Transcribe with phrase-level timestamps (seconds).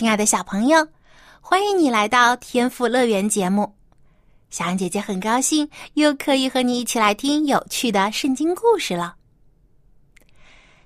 [0.00, 0.88] 亲爱的小朋友，
[1.42, 3.70] 欢迎你来到天赋乐园节目。
[4.48, 9.14] 小安姐姐很高兴又可以和你一起来听有趣的圣经故事了。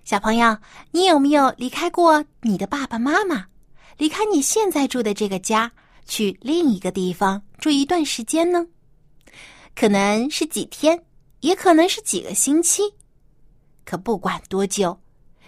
[0.02, 0.58] 小朋友，
[0.90, 3.46] 你有没有离开过你的爸爸妈妈，
[3.98, 5.70] 离开你现在住的这个家，
[6.06, 8.66] 去另一个地方住一段时间呢？
[9.76, 11.00] 可能是几天，
[11.38, 12.82] 也可能是几个星期。
[13.84, 14.98] 可不管多久，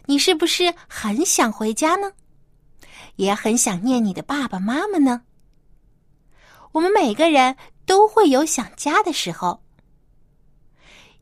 [0.04, 2.12] 你是不是很想回家呢？
[3.14, 5.22] 也很想念你的爸爸妈妈呢。
[6.72, 9.62] 我们每个人都会有想家的时候。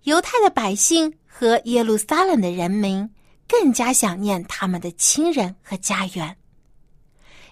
[0.05, 3.09] 犹太的百姓和耶路撒冷的人民
[3.49, 6.37] 更加想念他们的亲人和家园，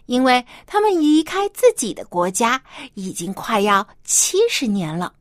[0.07, 2.63] 因为他们离开自己的国家
[2.95, 5.15] 已经快要七十年了。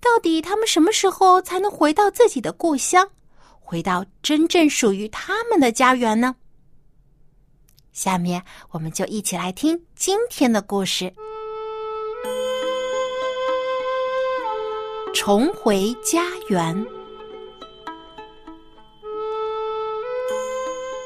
[0.00, 3.10] 到底他们什么时候才能回到自己的故乡，
[3.58, 6.36] 回到真正属于他们的家园呢？
[7.96, 11.10] 下面我们就一起来听今天的故事。
[15.14, 16.86] 重回家园，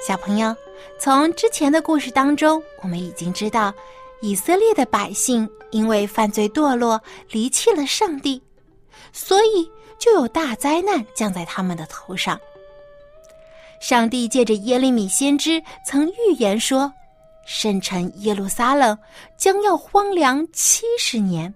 [0.04, 0.52] 小朋友，
[0.98, 3.72] 从之前的故事当中，我们已经知道，
[4.20, 8.42] 以色列的百姓因为犯罪堕落，离弃了上帝，
[9.12, 12.36] 所以就有大灾难降在他们的头上。
[13.80, 16.92] 上帝借着耶利米先知曾预言说，
[17.46, 18.96] 圣城耶路撒冷
[19.38, 21.52] 将要荒凉七十年，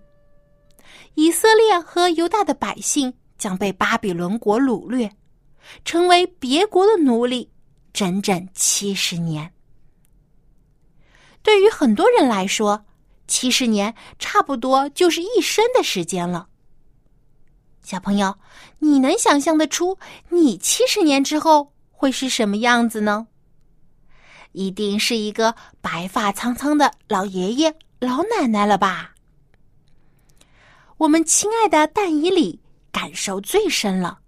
[1.14, 5.12] 以色列和犹大的百姓将被巴比伦国掳掠，
[5.84, 7.48] 成为别国的奴隶，
[7.92, 9.52] 整整七十年。
[11.42, 12.82] 对于很多人来说，
[13.28, 16.48] 七十年差不多就是一生的时间了。
[17.82, 18.34] 小朋友，
[18.78, 19.98] 你能想象得出
[20.30, 21.73] 你七十年之后？
[22.04, 23.28] 会是什么样子呢？
[24.52, 29.14] 一定是一个白发苍苍的老爷爷、老奶奶了吧？
[30.98, 32.60] 我们亲爱的但以里
[32.92, 34.18] 感受最深了，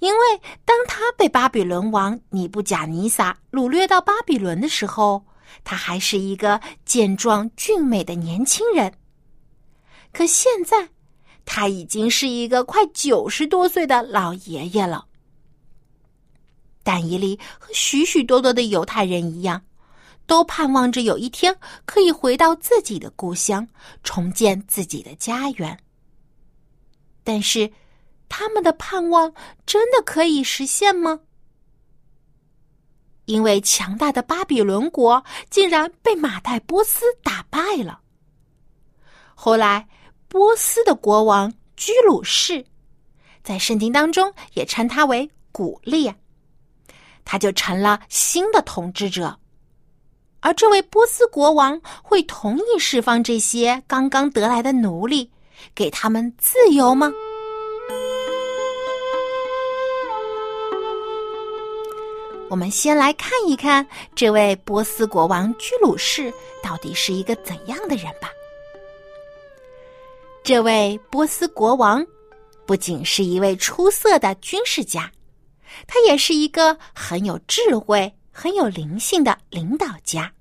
[0.00, 0.18] 因为
[0.66, 5.24] 当他被巴比伦王尼布贾尼撒掳掠到巴比伦的时候，
[5.64, 8.92] 他还是一个健壮俊美的年轻人。
[10.12, 10.90] 可现在，
[11.46, 15.06] 他已经是一个快九十多岁的老爷爷了。
[16.82, 19.62] 但以理和许许多多的犹太人一样，
[20.26, 23.66] 都盼望着有一天可以回到自己的故乡，
[24.02, 25.78] 重建自己的家园。
[27.24, 27.70] 但是，
[28.28, 29.32] 他们的盼望
[29.64, 31.20] 真的可以实现吗？
[33.26, 38.00] 因为强大的巴比伦国竟然被马代波斯打败了。
[39.34, 39.88] 后来，
[40.26, 42.64] 波斯的国王居鲁士，
[43.44, 46.14] 在圣经当中也称他为古列。
[47.24, 49.38] 他就成了新的统治者，
[50.40, 55.30] 而这位波斯国王会同意释放这些刚刚得来的奴隶，
[55.74, 57.12] 给他们自由吗？
[62.50, 66.30] 我们先来看一看这位波斯国王居鲁士
[66.62, 68.28] 到底是一个怎样的人吧。
[70.44, 72.04] 这位波斯国王
[72.66, 75.10] 不仅是一位出色的军事家。
[75.86, 80.32] 他也是一个很有智慧、很有灵性的领导家，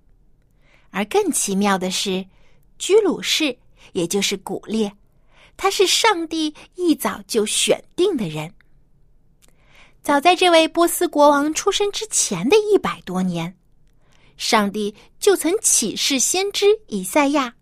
[0.90, 2.26] 而更奇妙的是，
[2.78, 3.58] 居鲁士，
[3.94, 4.92] 也就是古列，
[5.58, 8.54] 他是上帝一早就选定的人。
[10.04, 13.56] 早在这位波斯国王出生之前的一百多年，
[14.38, 17.54] 上帝就曾启示先知以赛亚，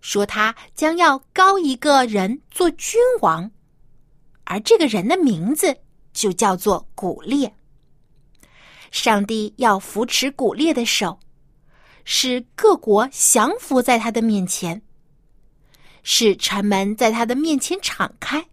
[0.00, 3.50] 说他将要高一个人做君王，
[4.44, 5.74] 而这个人的名字。
[6.14, 7.52] 就叫做古列。
[8.90, 11.18] 上帝要扶持古列的手，
[12.04, 14.80] 使各国降服在他的面前，
[16.04, 18.46] 使城门在他的面前敞开。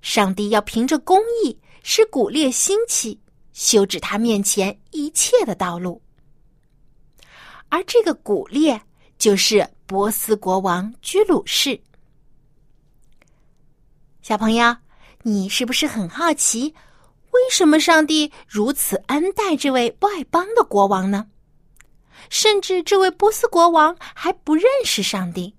[0.00, 3.20] 上帝要凭着公义使古列兴起，
[3.52, 6.00] 修治他面前一切的道路。
[7.68, 8.80] 而这个古列
[9.18, 11.78] 就是波斯国王居鲁士。
[14.22, 14.74] 小朋友。
[15.28, 16.72] 你是不是很好奇，
[17.32, 21.26] 为什么上帝如此恩待这位外邦的国王呢？
[22.30, 25.52] 甚至这位波斯国王还不认识上帝。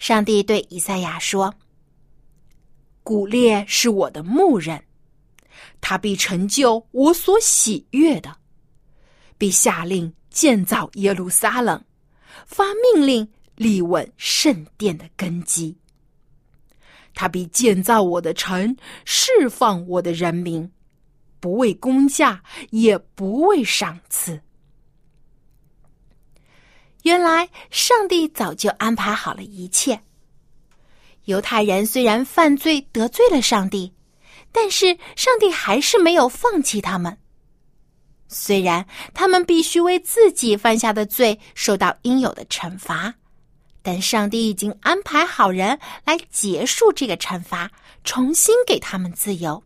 [0.00, 1.54] 上帝对以赛亚说
[3.04, 4.82] ：“古列是我的牧人，
[5.80, 8.38] 他必成就我所喜悦的，
[9.38, 11.80] 必下令建造耶路撒冷，
[12.44, 15.78] 发命令立稳圣殿的根基。
[17.18, 20.70] 他必建造我的城，释放我的人民，
[21.40, 24.40] 不为工价，也不为赏赐。”
[27.02, 30.00] 原来上帝早就安排好了一切。
[31.24, 33.92] 犹太人虽然犯罪得罪了上帝，
[34.52, 37.18] 但是上帝还是没有放弃他们。
[38.28, 43.12] 虽然他们必须为自己犯下的罪受到应有的惩罚，
[43.88, 47.70] 但上帝已经安排好人来结束这个惩罚，
[48.04, 49.64] 重新给他们自由。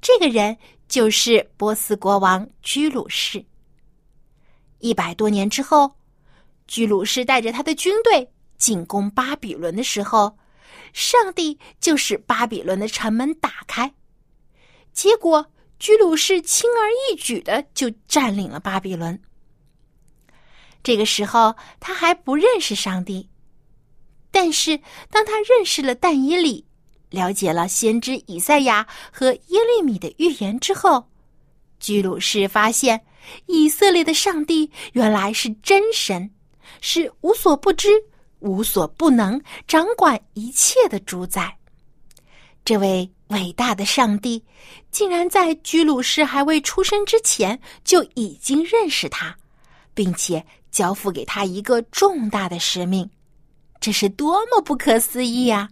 [0.00, 3.44] 这个人就是波斯国王居鲁士。
[4.78, 5.92] 一百多年之后。
[6.68, 10.38] 居鲁士带着他的军队进攻巴比伦的时候，
[10.92, 13.92] 上帝就使巴比伦的城门打开，
[14.92, 15.44] 结果
[15.80, 19.20] 居鲁士轻而易举的就占领了巴比伦。
[20.82, 23.28] 这个时候他还不认识上帝，
[24.30, 24.80] 但是
[25.10, 26.64] 当他认识了但以里，
[27.10, 31.06] 了解了先知以赛亚和耶利米的预言之后，
[31.78, 33.00] 居鲁士发现
[33.46, 36.30] 以色列的上帝原来是真神。
[36.80, 37.88] 是无所不知、
[38.38, 41.54] 无所不能、掌管一切的主宰。
[42.64, 44.42] 这位伟大的上帝，
[44.90, 49.36] 竟然在居鲁士还未出生之前就已经认识他，
[49.94, 53.10] 并且交付给他一个重大的使命，
[53.80, 55.68] 这是多么不可思议呀！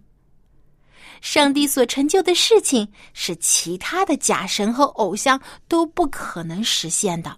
[1.20, 7.36] 上帝所成就的事情，是其他的假神和偶像都不可能实现的，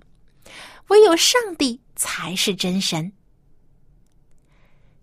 [0.89, 3.11] 唯有上帝才是真神。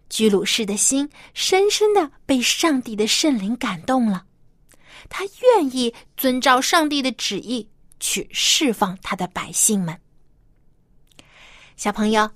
[0.09, 4.25] 居鲁士的心深深的被上帝的圣灵感动了，
[5.09, 7.67] 他愿意遵照上帝的旨意
[7.99, 9.99] 去释放他的百姓们。
[11.75, 12.29] 小朋友，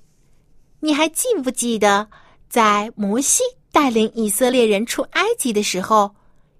[0.84, 2.08] 你还记不记得，
[2.48, 6.12] 在摩西带领以色列人出埃及的时候，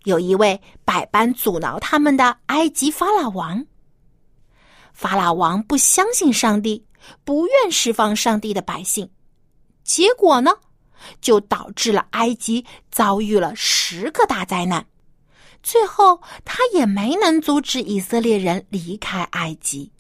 [0.05, 3.67] 有一位百般阻挠他们的埃及法老王？
[4.93, 6.87] 法老王不相信上帝，
[7.25, 9.11] 不愿释放上帝的百姓，
[9.83, 10.53] 结果呢？
[11.21, 14.87] 就导致了埃及遭遇了十个大灾难，
[15.65, 19.91] 最后他也没能阻止以色列人离开埃及。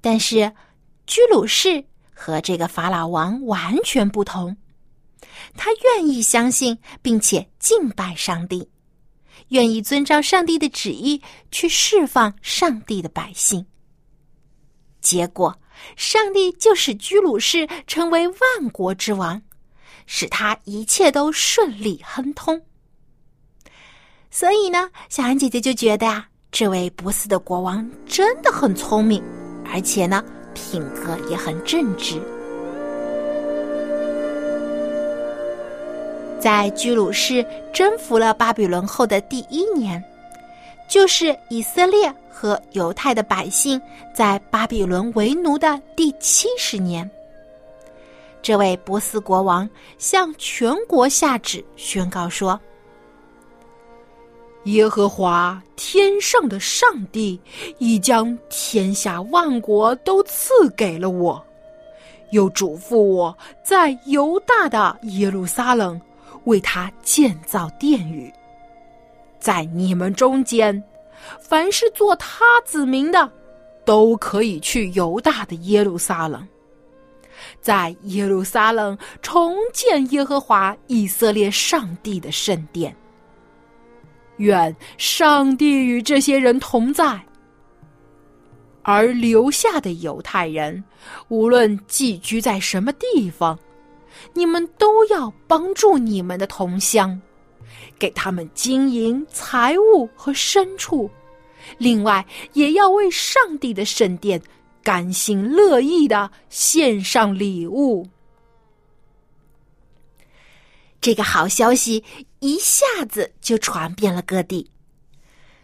[0.00, 0.54] 但是
[1.06, 1.84] 居鲁士
[2.18, 4.56] 和这个法老王完全不同，
[5.56, 8.68] 他愿意相信并且敬拜上帝，
[9.50, 11.22] 愿意遵照上帝的旨意
[11.52, 13.64] 去释放上帝的百姓。
[15.00, 15.56] 结果，
[15.96, 19.40] 上帝就使居鲁士成为万国之王。
[20.10, 22.58] 使他一切都顺利亨通。
[24.30, 29.22] 所以呢，小安姐姐就觉得呀，这位不死的国王真的很聪明，
[29.66, 30.24] 而且呢，
[30.58, 32.20] 品格也很正直。
[36.40, 40.02] 在居鲁士征服了巴比伦后的第一年，
[40.88, 43.80] 就是以色列和犹太的百姓
[44.14, 47.08] 在巴比伦为奴的第七十年。
[48.40, 52.58] 这位波斯国王向全国下旨宣告说
[54.68, 57.40] ：“耶和华天上的上帝
[57.78, 61.42] 已将天下万国都赐给了我，
[62.32, 65.98] 又嘱咐我在犹大的耶路撒冷
[66.44, 68.30] 为他建造殿宇。
[69.40, 70.82] 在你们中间，
[71.40, 73.32] 凡是做他子民的，
[73.86, 76.46] 都可以去犹大的耶路撒冷。”
[77.62, 82.94] 在耶路撒冷重建耶和华以色列上帝的圣殿。
[84.38, 87.20] 愿上帝与这些人同在。
[88.82, 90.82] 而留下的犹太人，
[91.28, 93.58] 无论寄居在什么地方，
[94.32, 97.20] 你们都要帮助你们的同乡，
[97.98, 101.10] 给他们经营财物和牲畜，
[101.76, 104.40] 另外也要为上帝的圣殿。
[104.80, 108.08] 甘心乐意的献上礼物，
[110.98, 112.02] 这个好消息
[112.40, 114.70] 一下子就传遍了各地，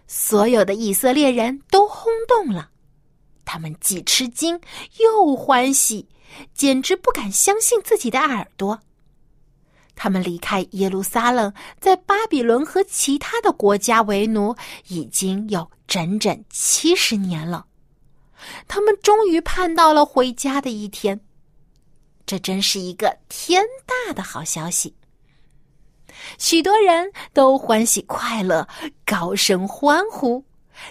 [0.06, 2.70] 所有的以色列人都轰动了，
[3.44, 4.60] 他们既吃惊
[4.98, 6.08] 又欢喜，
[6.52, 8.80] 简直不敢相信自己的耳朵。
[9.94, 14.56] 他们离开耶路撒冷，在巴比伦和其他的国家为奴，
[14.88, 17.66] 已经有整整七十年了。
[18.66, 21.20] 他们终于盼到了回家的一天，
[22.26, 24.96] 这真是一个天大的好消息。
[26.38, 28.68] 许多人都欢喜快乐，
[29.04, 30.44] 高声欢呼，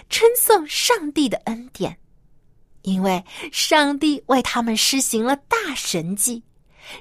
[0.08, 1.98] 称颂上帝的恩典，
[2.82, 6.42] 因为上帝为他们施行了大神迹，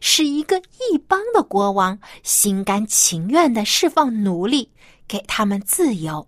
[0.01, 4.71] 使一个异邦的国王心甘情愿的释放奴隶，
[5.07, 6.27] 给他们自由。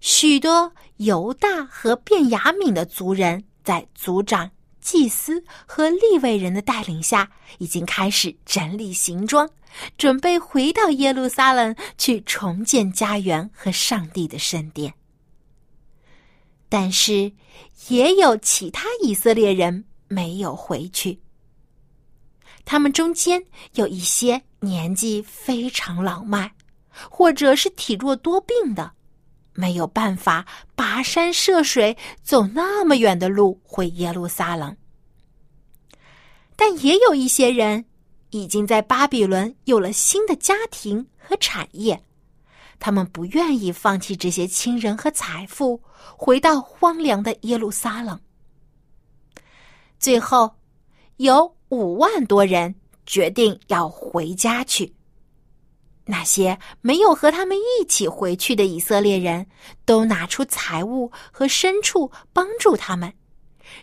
[0.00, 4.50] 许多犹大和便雅悯的族人在族长、
[4.82, 9.48] 祭司和利未人的带领下，已经开始整理行装。
[9.96, 14.92] 准备回到耶路撒冷去重建家园和上帝的圣殿，
[16.68, 17.32] 但是
[17.88, 21.22] 也有其他以色列人没有回去。
[22.66, 26.52] 他们中间有一些年纪非常老迈，
[27.10, 28.92] 或者是体弱多病的，
[29.54, 34.76] 没有办法跋山涉水走那么远的路回耶路撒冷。
[36.56, 37.84] 但也有一些人。
[38.34, 42.02] 已经在巴比伦有了新的家庭和产业，
[42.78, 45.78] 他们不愿意放弃这些亲人和财富，
[46.16, 48.18] 回到荒凉的耶路撒冷。
[49.98, 50.50] 最后，
[51.18, 54.90] 有五万多人决定要回家去。
[56.12, 59.46] 那些没有和他们一起回去的以色列人
[59.86, 63.10] 都拿出财物和牲畜帮助他们。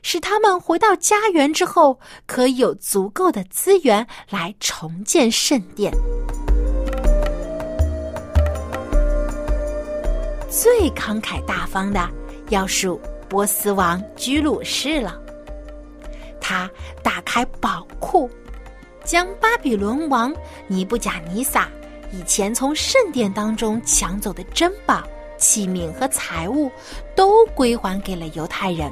[0.04, 5.92] 使他们回到家园之后，可以有足够的资源来重建圣殿。
[10.52, 12.08] 最慷慨大方的，
[12.50, 15.20] 要数波斯王居鲁士了。
[16.40, 16.70] 他
[17.02, 18.30] 打开宝库，
[19.04, 20.32] 将巴比伦王
[20.68, 21.68] 尼布甲尼撒
[22.12, 25.04] 以前从圣殿当中抢走的珍宝、
[25.38, 26.72] 器皿和财物，
[27.16, 28.92] 都归还给了犹太人。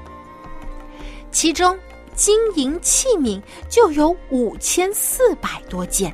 [1.32, 1.78] 其中，
[2.16, 6.14] 金银器皿就有五千四百多件。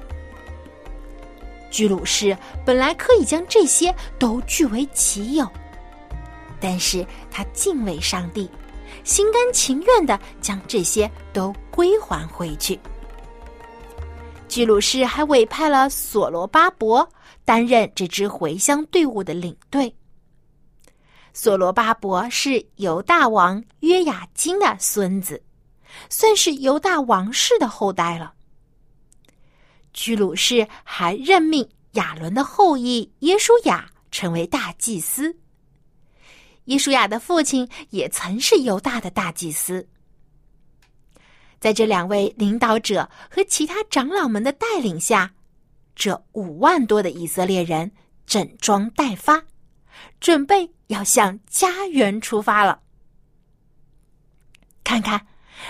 [1.70, 5.48] 居鲁士本来可以将这些都据为己有，
[6.60, 8.50] 但是他敬畏上帝，
[9.04, 12.80] 心甘情愿的将这些都归还回去。
[14.54, 17.12] 居鲁士还委派了索罗巴伯
[17.44, 19.96] 担任这支回乡队伍的领队。
[21.34, 25.42] 索罗巴伯是犹大王约雅金的孙子，
[26.08, 28.36] 算是犹大王室的后代了。
[29.92, 35.36] 居鲁士还任命亚伦的后裔耶书亚成为大祭司。
[36.66, 39.88] 耶书亚的父亲也曾是犹大的大祭司。
[41.64, 45.32] 在这两位领导者和其他长老们的带领下，
[45.96, 47.90] 这五万多的以色列人
[48.26, 49.42] 整装待发。
[50.20, 52.82] 准备要向家园出发了。
[54.84, 55.26] 看看，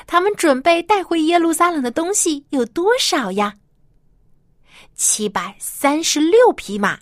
[0.07, 3.53] 他们准备带回耶路撒冷的东西有多少呀？
[4.95, 6.99] 七百三十六匹马，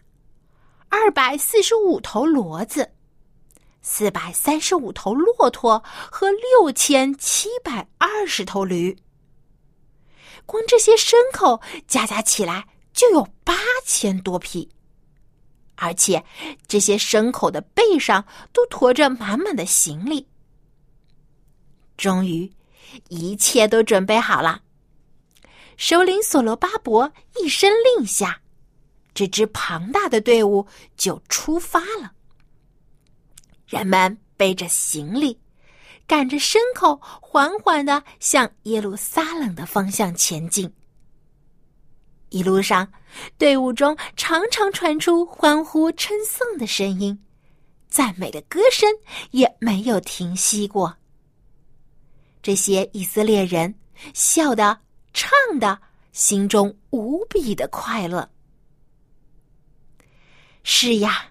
[0.89, 2.91] 二百四十五头骡子，
[3.81, 8.97] 四百三十五头骆驼和六千七百二十头驴。
[10.45, 14.69] 光这些牲口加加起来就有八千多匹。
[15.75, 16.23] 而且，
[16.67, 18.23] 这些牲口的背上
[18.53, 20.27] 都驮着满满的行李。
[21.97, 22.51] 终于，
[23.09, 24.61] 一切都准备好了。
[25.77, 27.11] 首领索罗巴伯
[27.41, 28.41] 一声令下，
[29.15, 32.11] 这支庞大的队伍就出发了。
[33.71, 35.39] 人们背着行李，
[36.05, 40.69] 赶着牲口，缓缓的向耶路撒冷的方向前进。
[42.31, 42.85] 一路上，
[43.37, 47.17] 队伍中常常传出欢呼称颂的声音，
[47.87, 48.89] 赞美的歌声
[49.31, 50.93] 也没有停息过。
[52.41, 53.73] 这些以色列人
[54.13, 54.77] 笑的、
[55.13, 55.79] 唱的，
[56.11, 58.29] 心中无比的快乐。
[60.63, 61.30] 是呀，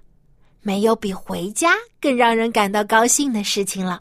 [0.62, 4.00] 没有比回家更让人感到高兴的事情了。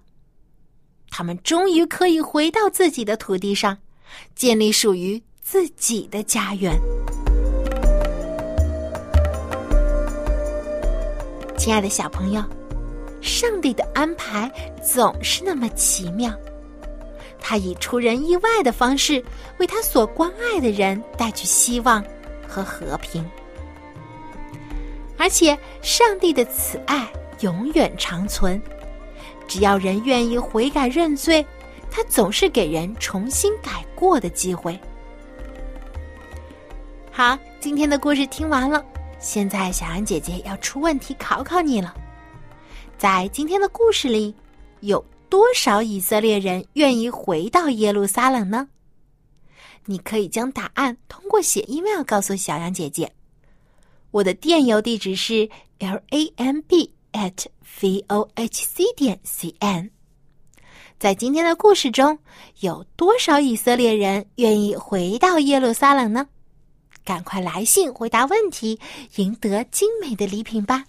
[1.09, 3.77] 他们终于可以回到自己的土地上，
[4.35, 5.21] 建立属于。
[5.41, 6.79] 自己的家园，
[11.57, 12.43] 亲爱的小朋友，
[13.19, 14.47] 上帝的安排
[14.79, 16.31] 总是那么奇妙。
[17.39, 19.25] 他以出人意外的方式，
[19.57, 22.05] 为他所关爱的人带去希望
[22.47, 23.25] 和和平。
[25.19, 27.05] 而且，上帝的慈爱
[27.41, 28.59] 永远长存，
[29.49, 31.45] 只要人愿意悔改认罪，
[31.91, 34.79] 他总是给人重新改过的机会。
[37.11, 38.81] 好，今天的故事听完了，
[39.19, 41.93] 现在小羊姐姐要出问题考考你了。
[42.97, 44.33] 在今天的故事里，
[44.79, 48.69] 有多少以色列人愿意回到耶路撒冷呢？
[49.83, 53.11] 你可以将答案通过写 email 告诉小羊姐姐。
[54.11, 55.47] 我的电邮地址是
[55.77, 57.45] l a m b at
[57.79, 59.91] v o h c 点 c n。
[60.97, 62.17] 在今天的故事中，
[62.61, 66.27] 有多少以色列人愿意回到耶路撒冷呢？
[67.05, 68.79] 赶快来信回答问题，
[69.17, 70.83] 赢得精美的礼品吧！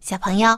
[0.00, 0.56] 小朋友，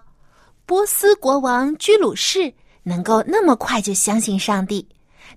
[0.66, 2.52] 波斯国王居鲁士
[2.82, 4.86] 能够那么快就相信上帝，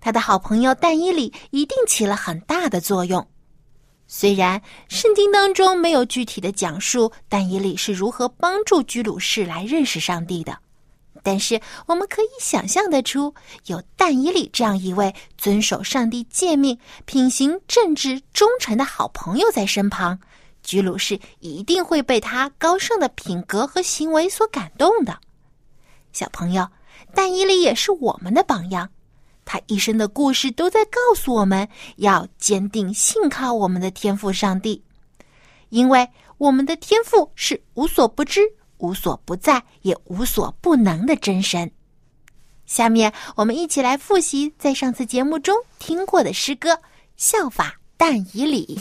[0.03, 3.25] 他的好朋友但伊里一定起了很大的作用。
[4.05, 10.60] 虽然圣经当中没有具体的讲述但以理是如何帮助居鲁士来认识上帝的，
[11.24, 13.33] 但是我们可以想象得出，
[13.67, 20.19] 有但以理这样一位遵守上帝诫命、品行正直、忠诚的好朋友在身旁，
[20.63, 25.17] 居鲁士一定会被他高尚的品格和行为所感动的。
[26.12, 26.67] 小朋友，
[27.15, 28.89] 但以理也是我们的榜样。
[29.45, 34.81] 他一生的故事都在告诉我们要坚定信靠我们的天赋上帝，
[35.69, 36.07] 因为
[36.38, 38.41] 我们的天赋是无所不知、
[38.77, 41.71] 无所不在、也无所不能的真神。
[42.65, 46.73] 下面我们一起来复习在上次节目中听过的诗歌
[47.17, 48.79] 《效法但以理》。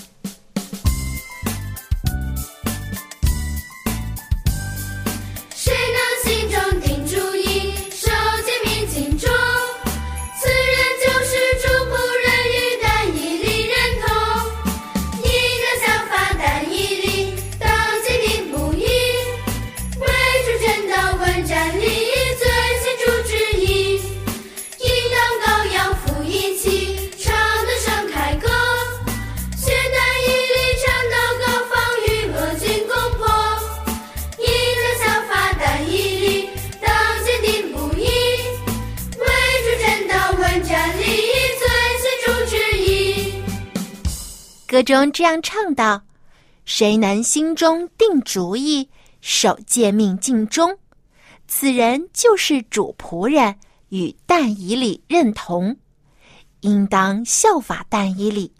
[44.82, 46.02] 中这样唱道
[46.64, 48.88] ：“谁能心中定主意，
[49.20, 50.76] 守诫命尽忠，
[51.46, 53.56] 此人就是主仆人，
[53.90, 55.76] 与但以理认同。
[56.60, 58.52] 应当效法但以理，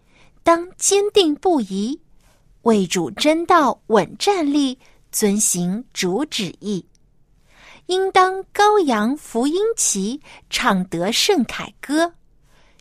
[0.42, 2.00] 当坚定不移，
[2.62, 4.78] 为主真道稳站立，
[5.11, 6.85] 遵行主旨意。
[7.87, 12.12] 应当高扬福音旗，唱得胜凯歌。”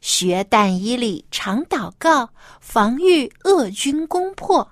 [0.01, 2.27] 学但以理常祷告，
[2.59, 4.67] 防御恶军攻破，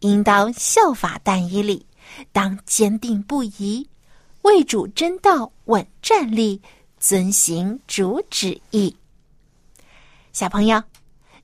[0.00, 1.84] 应当效法但以理，
[2.32, 3.88] 当坚定不移，
[4.42, 6.62] 为主真道稳站立，
[7.00, 8.96] 遵行主旨意。
[10.32, 10.80] 小朋友，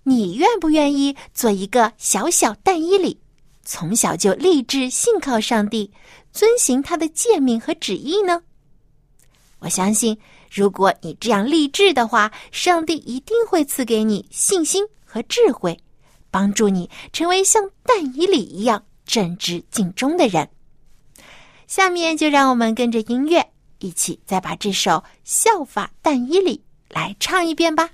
[0.04, 3.18] 你愿不愿意做一个小小但以理，
[3.64, 5.90] 从小就立志信靠上帝，
[6.32, 8.42] 遵行他的诫命和旨意呢？
[9.58, 10.16] 我相信。
[10.52, 15.78] 如果你这样励志的话，上帝一定会赐给你信心和智慧，
[16.30, 20.46] 帮助你成为像但以里一样正直尽忠的人。
[21.66, 24.90] 下面就让我们跟着音乐，一起再把这首
[25.24, 26.58] 《效法但以里》
[26.94, 27.88] 来唱一遍吧。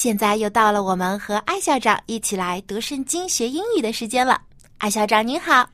[0.00, 4.42] 现在又到了我们和艾校长一起来读圣经、学英语的时间了。
[4.78, 5.68] 艾校长您好。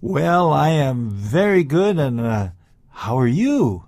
[0.00, 2.50] Well, I am very good, and uh,
[2.92, 3.82] how are you?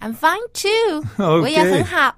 [0.00, 1.02] I'm fine too.
[1.16, 1.40] Okay.
[1.42, 2.16] 我也很好。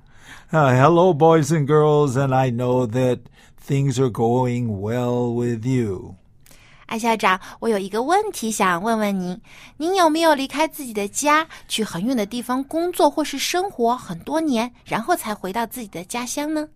[0.51, 3.21] Uh, hello, boys and girls, and I know that
[3.65, 6.17] things are going well with you.
[6.86, 9.42] 艾校长，我有一个问题想问问您：
[9.78, 16.68] 您有没有离开自己的家，去很远的地方工作或是生活很多年，然后才回到自己的家乡呢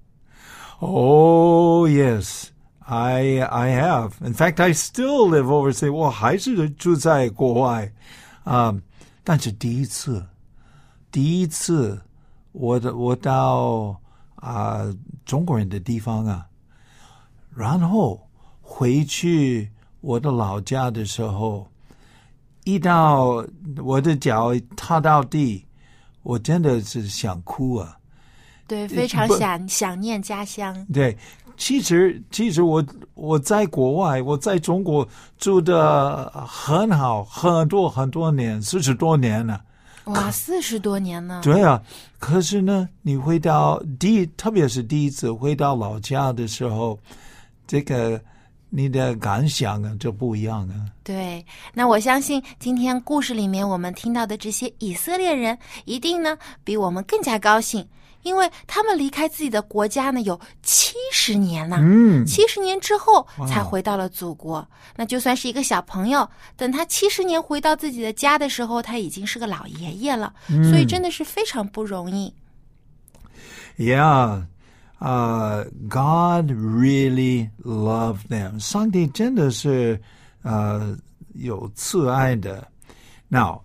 [0.80, 2.46] ？Oh yes,
[2.80, 4.14] I I have.
[4.22, 5.94] In fact, I still live overseas.
[5.94, 7.92] 我还是住在国外
[8.44, 8.76] 啊，
[9.24, 10.26] 但是第一次，
[11.12, 12.02] 第一次
[12.52, 13.96] 我的我到
[14.38, 14.92] 啊、
[15.24, 16.48] 中国人的地方啊，
[17.54, 18.20] 然后
[18.62, 19.70] 回去
[20.02, 21.68] 我的老家的时候，
[22.64, 23.46] 一到
[23.84, 25.66] 我的脚踏到地，
[26.24, 27.98] 我真的是想哭啊。
[28.68, 30.86] 对，非常想想念家乡。
[30.94, 31.18] 对，
[31.58, 32.86] 其实其实我
[33.16, 35.08] 我在国外，我在中国
[35.40, 39.62] 住的很好，很多很多年，四十多年了。
[40.06, 41.42] 哇，四十多年呢。
[41.44, 41.82] 对啊，
[42.20, 47.00] 可是呢，你回到第，特别是第一次回到老家的时候，
[47.66, 48.22] 这个
[48.70, 50.86] 你的感想啊就不一样啊。
[51.04, 57.88] 对，那我相信今天故事里面我们听到的这些以色列人，一定呢比我们更加高兴，
[58.22, 61.78] 因为他们离开自己的国家呢有七十年了。
[61.80, 70.32] 嗯，七十年之后才回到了祖国，那就算是一个小朋友，等他七十年回到自己的家的时候，他已经是个老爷爷了，
[70.70, 72.32] 所以真的是非常不容易。
[73.78, 74.44] Yeah,
[75.00, 78.60] uh, God really loved them.
[78.60, 80.00] 上帝真的是
[80.44, 80.98] 呃
[81.34, 82.68] 有慈爱的。
[83.28, 83.62] Now，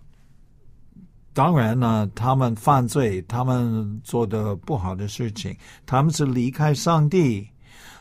[1.33, 7.47] 当然呢，他们犯罪，他们做的不好的事情，他们是离开上帝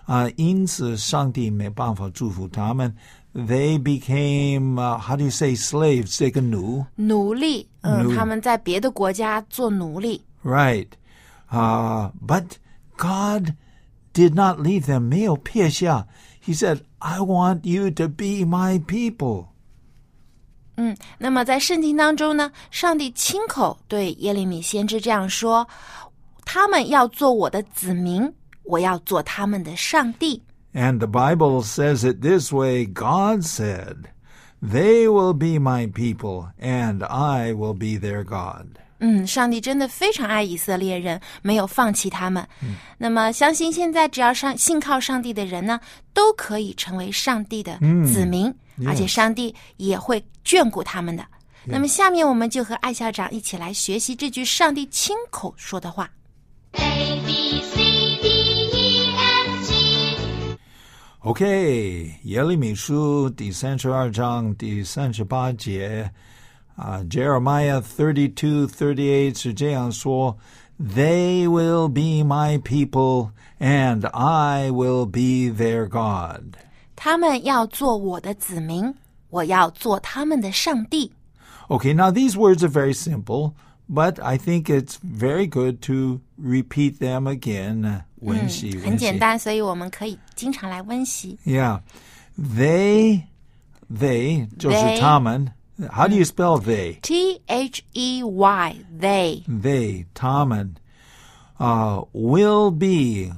[0.07, 2.95] 啊、因此上帝没办法祝福他们。
[3.33, 6.17] They became, uh, how do you say, slaves?
[6.17, 6.85] 这个奴。
[6.95, 10.89] 奴隶，嗯，奴隶他们在别的国家做奴隶，Right.
[11.51, 12.45] Uh, but
[12.98, 13.56] God
[14.14, 15.02] did not leave them.
[15.02, 16.08] 没有撇下.
[16.44, 19.48] He said, I want you to be my people.
[20.76, 30.42] 嗯，那么在圣经当中呢，上帝亲口对耶利米先知这样说：“他们要做我的子民，我要做他们的上帝。
[30.74, 34.06] And the Bible says it this way God said,
[34.62, 42.43] They will be my people, and I will be their God. ” 嗯，上帝真的非常爱以色列人，没有放弃他们。
[42.97, 45.79] 那么，相信现在只要上信靠上帝的人呢，
[46.15, 48.51] 都可以成为上帝的子民，
[48.87, 51.23] 而且上帝也会眷顾他们的。
[51.67, 56.11] 那么，下面我们就和艾校长一起来学习这句上帝亲口说的话。
[56.73, 57.77] A B C
[58.23, 58.29] D
[58.73, 60.57] E F G
[61.19, 66.11] OK，耶利米书第三十二章第三十八节
[66.76, 70.38] 啊，Jeremiah thirty two thirty eight 是这样说：“
[70.80, 76.56] They will be my people, and I will be their God。
[76.96, 78.94] 他们要做我的子民，
[79.30, 81.12] 我要做他们的上帝。
[81.68, 83.54] Okay, now these words are very simple,
[83.90, 88.04] but I think it's very good to repeat them again.
[88.22, 91.38] 温习，很简单，所以我们可以经常来温习。
[91.46, 91.82] Yeah.
[92.38, 93.24] They,
[93.94, 95.52] they 就是他们。
[95.92, 97.00] How do you spell they?
[97.02, 100.76] T H E Y they They 他们
[101.58, 103.32] uh, will be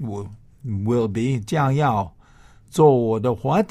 [0.00, 0.28] will,
[0.64, 2.14] will be 将要
[2.70, 3.70] 做我的 what?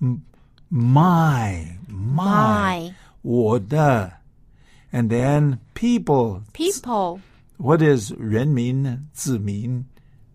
[0.00, 0.22] M-
[0.68, 4.10] My my my 我的
[4.90, 7.20] and then people people
[7.58, 9.84] what is 人民子民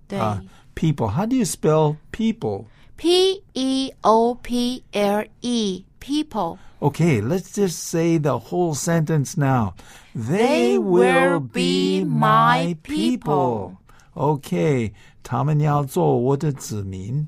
[0.08, 0.40] 对、 uh,
[0.76, 2.66] people how do you spell people
[2.98, 9.74] P E O P L E people Okay, let's just say the whole sentence now.
[10.14, 10.38] They,
[10.74, 13.78] They will will be be my my people.
[14.16, 17.28] Okay, 他们要做我的子民.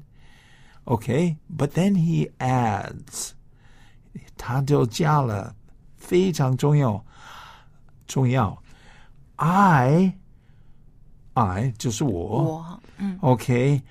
[0.86, 3.32] Okay, but then he adds,
[4.38, 5.56] 他就加了
[5.98, 7.04] 非常重要
[8.08, 8.62] 重要
[9.36, 10.14] I
[11.34, 13.82] I 就是我我嗯 Okay,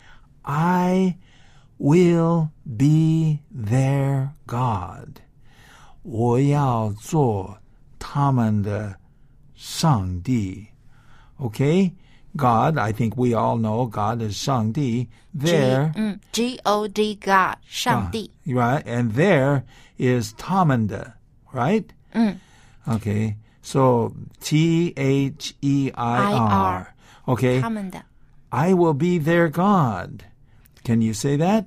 [0.43, 1.17] I
[1.79, 5.21] will be their God.
[6.03, 7.59] 我要做
[7.99, 8.97] 他们的
[9.55, 10.69] 上帝。
[11.39, 11.93] Okay,
[12.37, 12.79] God.
[12.79, 15.09] I think we all know God is 上帝。
[15.39, 19.63] G There, 嗯 G O D God 上帝 right, and there
[19.99, 21.15] is 他们的
[21.53, 21.85] right.
[22.13, 22.41] 嗯
[22.87, 26.95] Okay, so T H E I R.
[27.27, 28.03] Okay, 他们的
[28.49, 30.23] I will be their God.
[30.85, 31.65] Can you say that?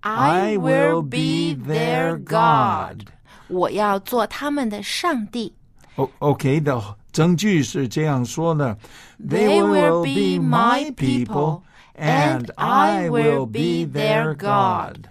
[0.00, 3.06] I will be their God
[3.48, 5.52] 我要做他们的上帝
[5.96, 8.76] O- okay, the 证据是这样说的
[9.22, 11.60] They will be my people,
[11.94, 15.06] and I will be their God.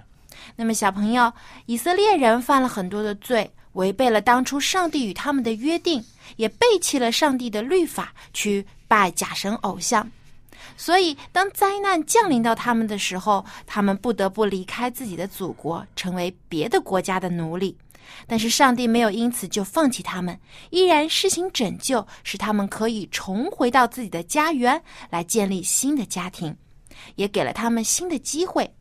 [0.55, 1.31] 那么，小朋友，
[1.67, 6.03] 以色列人犯了很多的罪，违背了当初上帝与他们的约定，
[6.35, 10.09] 也背弃了上帝的律法，去拜假神偶像。
[10.76, 17.76] 所以，当灾难降临到他们的时候，他们不得不离开自己的祖国，成为别的国家的奴隶。
[18.26, 20.38] 但是上帝没有因此就放弃他们，
[20.70, 26.56] 依然施行拯救，使他们可以重回到自己的家园，来建立新的家庭，
[27.16, 28.72] 也给了他们新的机会。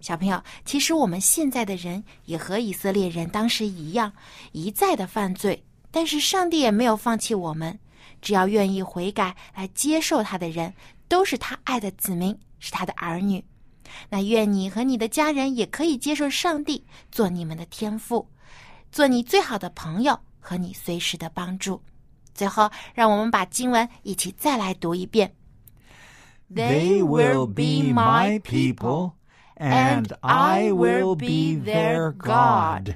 [0.00, 4.12] 小朋友，其实我们现在的人也和以色列人当时一样，
[4.50, 7.78] 一再的犯罪，但是上帝也没有放弃我们。
[8.20, 10.74] 只要愿意悔改来接受他的人，
[11.12, 13.44] 都是他爱的子民，是他的儿女。
[14.08, 18.26] 那愿你和你的家人也可以接受上帝做你们的天父，
[18.90, 21.82] 做你最好的朋友和你随时的帮助。
[22.32, 25.34] 最后，让我们把经文一起再来读一遍。
[26.50, 29.12] They will be my people,
[29.56, 32.94] and I will be their God.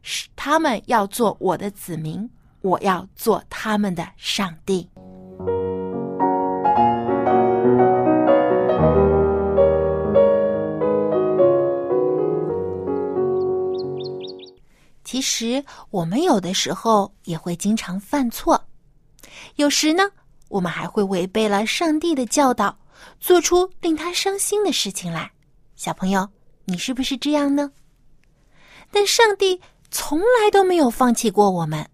[0.00, 2.30] 是他们要做我的子民，
[2.62, 4.88] 我要做他们的上帝。
[15.10, 18.62] 其实我们有的时候也会经常犯错，
[19.56, 20.02] 有时呢，
[20.48, 22.78] 我们还会违背了上帝的教导，
[23.18, 25.32] 做出令他伤心的事情来。
[25.76, 26.28] 小朋友，
[26.66, 27.72] 你是不是这样呢？
[28.90, 29.58] 但上帝
[29.90, 31.88] 从来都没有放弃过我们，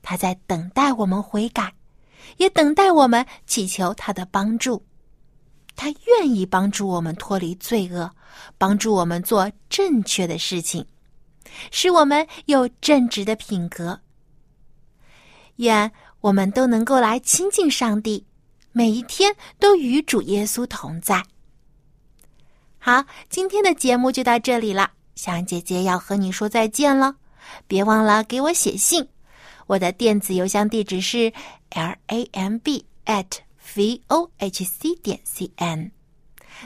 [0.00, 1.74] 他在等待我们悔改，
[2.36, 4.80] 也等待我们祈求他的帮助。
[5.74, 8.08] 他愿意帮助我们脱离罪恶，
[8.56, 10.86] 帮助我们做正确的事情。
[11.70, 14.00] 使我们有正直的品格。
[15.56, 18.24] 愿我们都能够来亲近上帝，
[18.72, 21.24] 每一天都与主耶稣同在。
[22.78, 27.16] 好，今天的节目就到这里了，小安姐姐要和你说再见了。
[27.66, 29.08] 别忘了给我写信，
[29.66, 31.32] 我的电子邮箱地址是
[31.70, 33.26] l a m b at
[33.74, 35.90] v o h c 点 c n。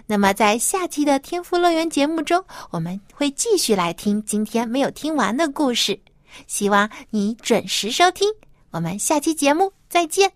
[0.06, 6.00] 那么，在下期的天赋乐园节目中，我们会继续来听今天没有听完的故事。
[6.46, 8.28] 希望你准时收听，
[8.70, 10.32] 我们下期节目再见，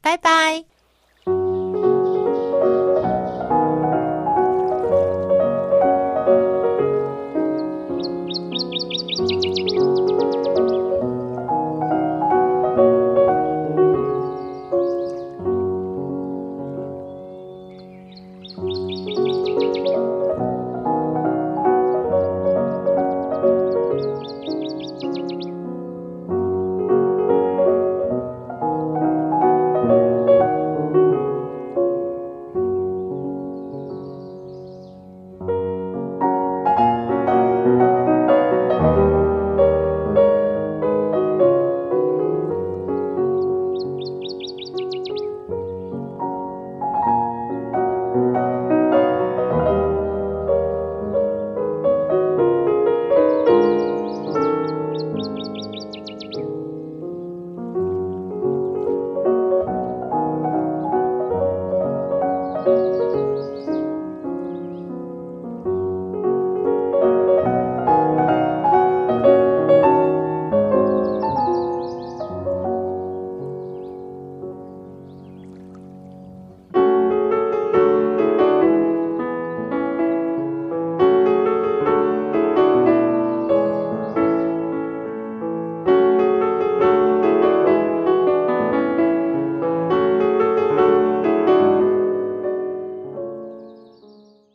[0.00, 0.69] 拜拜。